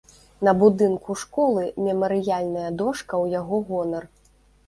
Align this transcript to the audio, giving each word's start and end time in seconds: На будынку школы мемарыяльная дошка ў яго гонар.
На 0.47 0.53
будынку 0.61 1.15
школы 1.23 1.65
мемарыяльная 1.89 2.71
дошка 2.81 3.13
ў 3.23 3.25
яго 3.39 3.57
гонар. 3.71 4.03